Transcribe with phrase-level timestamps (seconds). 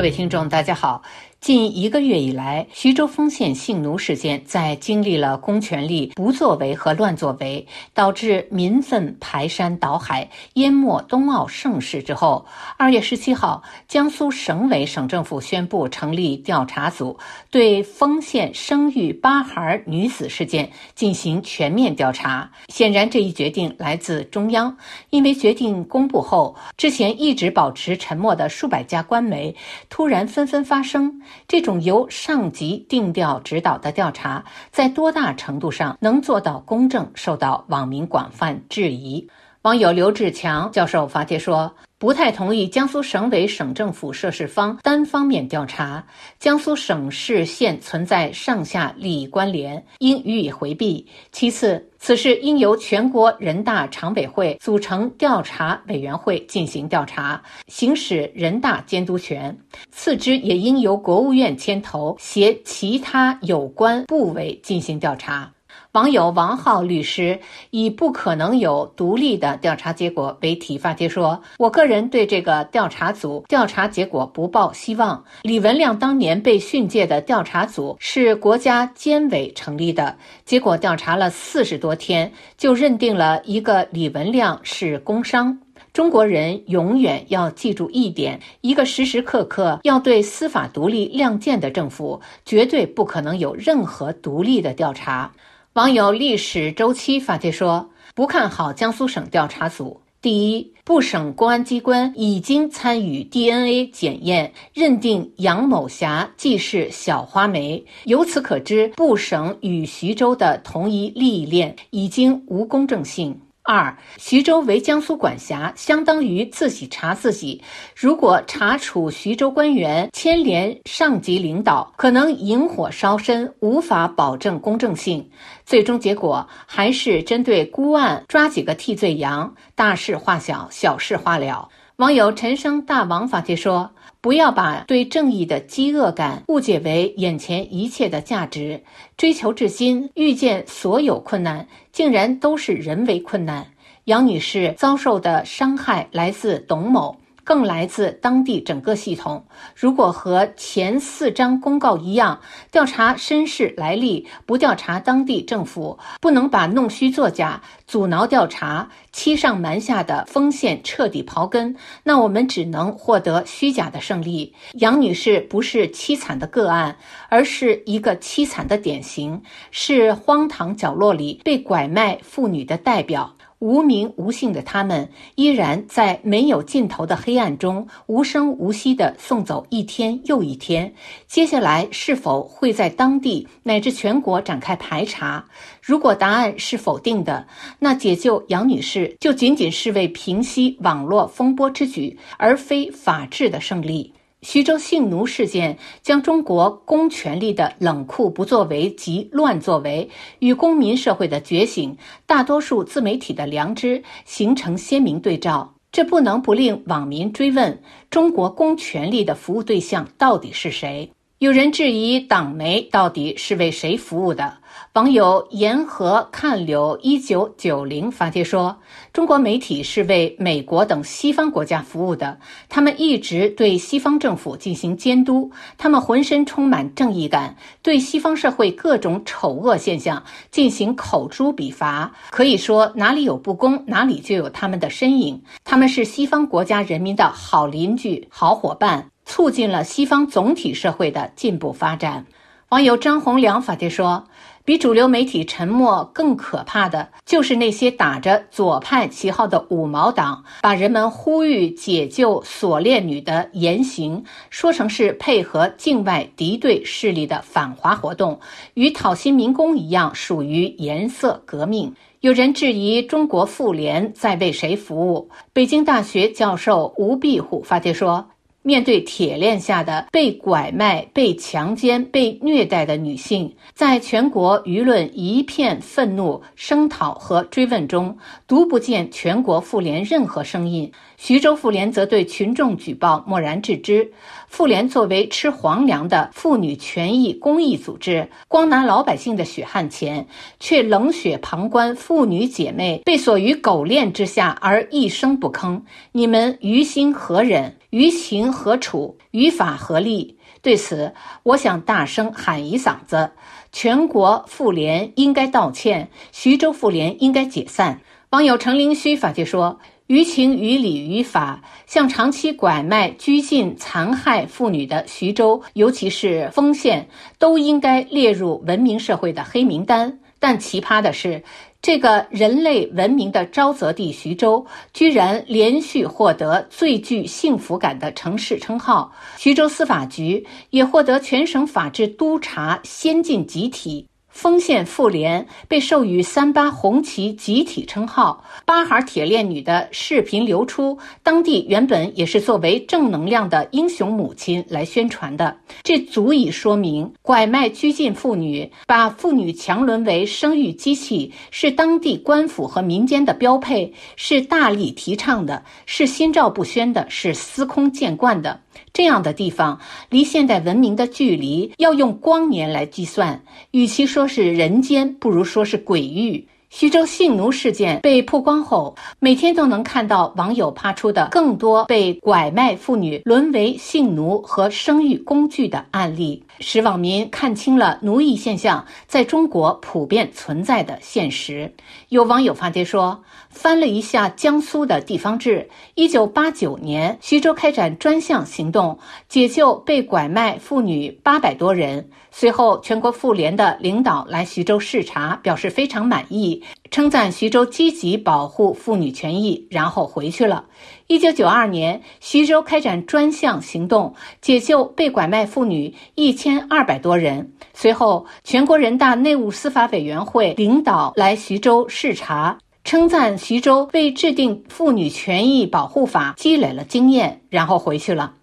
[0.00, 1.02] 各位听众，大家好。
[1.40, 12.44] 近一个月以来，徐州丰县性奴事件在经历了公权力不作为和乱作为，导致民愤排山倒海，淹没冬奥盛世之后，
[12.76, 17.18] 二月十七号，江苏省委省政府宣布成立调查组，
[17.50, 22.50] 对丰县生育八孩女子事件进行全面调查。
[22.68, 24.76] 显然，这一决定来自中央，
[25.08, 29.56] 因为决定公布后，之前一直保持沉默的数百家官媒
[29.88, 31.22] 突然纷纷发声。
[31.48, 39.28] 这种由上级定调指导的调查，在多大程度上能做到公正，受到网民广泛质疑。
[39.62, 41.74] 网友刘志强教授发帖说。
[42.00, 46.02] 不太同意江苏省委省政府涉事方单方面调查，
[46.38, 51.06] 江苏省市县存在上下利益关联，应予以回避。
[51.30, 59.54] 其次，此事应由全国人大常委会组成调查委员会进行调查，行使人大监督权。
[59.90, 65.52] 次之，也应由国务院牵头，携其他有关部委进行调查。
[65.92, 75.24] 网友王浩律师以“不可能有独立的调查结果”为题发帖说：“我个人对这个调查组调查结果不抱希望。
[75.42, 85.58] 李文亮当年被训诫的调查组是国家监委成立的，结果调查了四十多天，就认定了一个李文亮是工伤。
[85.92, 95.32] 中国人永远要记住一点：一个时时刻刻要对司法独立亮剑的政府，绝对不可能有任何独立的调查。”
[95.74, 100.00] 网友历史周期发帖说：“不看好江苏省调查组。
[100.20, 107.84] 第一，部省公安机关已经参与 DNA 检验，认定杨某霞即是小花梅。
[108.02, 113.40] 由此可知，部省与徐州的同一利益链已经无公正性。”
[113.72, 117.62] 二，徐州为江苏管辖，相当于自己查自己。
[117.94, 125.30] 如果查处徐州官员，牵连上级领导，可能引火烧身，无法保证公正性。
[125.64, 131.68] 最终结果还是针对孤案抓几个替罪羊，大事化小，小事化了。
[131.94, 133.92] 网友陈生大王发帖说。
[134.22, 138.82] 不要把对正义的饥饿感误解为眼前一切的价值。
[139.16, 143.66] 追求至今，遇见所有困难，竟然都是人为困难。
[144.04, 147.16] 杨女士遭受的伤害来自董某。
[147.44, 149.44] 更来自当地整个系统。
[149.74, 152.40] 如果和前四张公告一样，
[152.70, 161.74] 调查身世来历，不调查当地政府，不能把弄虚作假、阻挠调查、欺上瞒下的风险彻底刨根，
[162.04, 164.54] 那我们只能获得虚假的胜利。
[164.74, 166.96] 杨女士不是凄惨的个案，
[167.28, 173.34] 而是一个凄惨的典型，是荒唐角落里被拐卖妇女的代表。
[173.60, 180.92] 无名无姓的他们，依然在没有尽头的黑暗中无声无息地送走一天又一天。
[181.26, 185.44] 接下来是否会在当地乃至全国展开排查？
[185.82, 187.46] 如果答案是否定的，
[187.78, 194.14] 那解救杨女士就仅仅是为平息网络风波之举，而非法治的胜利。
[194.42, 200.08] 徐州性奴事件将中国公权力的冷酷不作为及乱作为
[200.38, 211.12] 与公民社会的觉醒、大多数自媒体的良知形成鲜明对照，这不能不令网民追问：中国公权力的服务对象到底是谁？
[211.40, 214.58] 有人质疑党媒到底是为谁服务的？
[214.92, 218.76] 网友沿河看柳一九九零发帖说
[219.14, 232.12] ：“中国媒体是为美国等西方国家服务的，他们一直对西方政府进行监督，他们浑身充满正义感，对西方社会各种丑恶现象进行口诛笔伐。
[232.28, 235.42] 可以说，哪里有不公，哪里就有他们的身影。
[235.64, 242.26] 他们是西方国家人民的好邻居、好伙伴。”促进了西方总体社会的进步发展。
[242.70, 244.24] 网友张洪良发帖说
[244.64, 258.40] ：“比主流媒体沉默更可怕的，就是那些打着左派旗号的五毛党，把人们呼吁解救锁链女的言行说成是配合境外敌对势力的反华活动，
[258.74, 265.30] 与讨薪民工一样，属于颜色革命。”有人质疑中国妇联在为谁服务？
[265.52, 268.26] 北京大学教授吴碧虎发帖说。
[268.62, 278.16] 面对铁链下的被拐卖、被强奸、被虐待的女性，在全国舆论一片愤怒声讨和追问中，
[278.46, 280.92] 独不见全国妇联任何声音。
[281.16, 284.10] 徐州妇联则对群众举报漠然置之。
[284.46, 290.26] 妇联作为吃皇粮的妇女权益公益组织，光拿老百姓的血汗钱，
[290.58, 295.80] 却冷血旁观妇女姐妹被锁于狗链之下而一声不吭，
[296.12, 297.74] 你们于心何忍？
[297.90, 299.18] 于情何处？
[299.30, 300.38] 于法何立？
[300.62, 303.32] 对此，我想大声喊一嗓子：
[303.72, 308.00] 全国妇联应该道歉，徐州妇联应该解散。
[308.30, 309.78] 网友程灵虚法界说。
[310.06, 317.08] 于情于理于法，向长期拐卖、拘禁、残害妇女的徐州，尤其是丰县，
[317.38, 320.18] 都应该列入文明社会的黑名单。
[320.40, 321.44] 但奇葩的是，
[321.82, 329.10] 这个人类文明的沼泽地徐州，居然连续获得最具幸福感的城市称号。
[329.38, 334.09] 徐州司法局也获得全省法制督察先进集体。
[334.30, 358.60] 丰县妇联被授予“三八红旗集体”称号，八孩铁链女的视频流出，当地原本也是作为正能量的英雄母亲来宣传的，这足以说明拐卖拘禁妇女，把妇女强沦为生育机器，是当地官府和民间的标配，是大力提倡的，是心照不宣的，是司空见惯的。
[358.92, 366.46] 这样的地方离现代文明的距离要用光年来计算，与其说是人间，不如说是鬼域。
[366.70, 381.74] 徐州性奴事件被曝光后，每天都能看到网友扒出的更多被拐卖妇女沦为性奴和生育工具的案例，使网民看清了奴役现象在中国普遍存在的现实。
[382.08, 383.20] 有网友发帖说，
[383.50, 388.96] 翻了一下江苏的地方志，一九八九年，徐州开展专项行动，
[389.28, 392.08] 解救被拐卖妇女八百多人。
[392.32, 396.59] 随后，全国妇联的领导来徐州视察，表示非常满意，
[396.90, 400.66] 称赞徐州积极保护妇女权益，然后回去了。
[401.06, 407.52] 一九九二年，徐州开展专项行动，解救被拐卖妇女一千二百多人。
[407.74, 418.34] 随后，全国人大内务司法委员会领导来徐州视察，称赞徐州为制定妇女权益保护法积累了经验，然后回去了。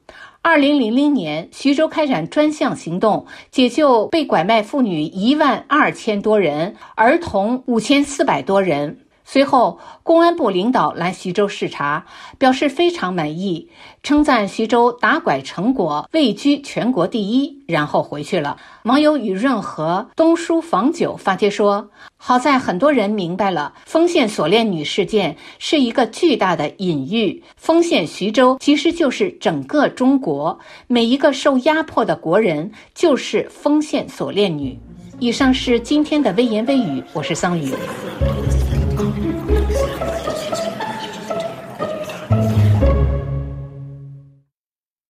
[0.50, 9.00] 二零零零年，徐州开展专项行动，解救被拐卖妇女一万二千多人，儿童五千四百多人。
[9.30, 12.06] 随后，公安部领导来徐州视察，
[12.38, 13.70] 表示非常满意，
[14.02, 18.56] 称赞徐州打拐成果位居全国第一，然后回去了。
[18.84, 27.44] 网友与润和东书房九发帖说：“好在很多人明白了，丰县锁链女事件是一个巨大的隐喻。
[27.58, 30.58] 丰县徐州其实就是整个中国，
[30.88, 34.80] 每一个受压迫的国人就是丰县锁链女。”
[35.20, 37.74] 以上是今天的微言微语，我是桑榆。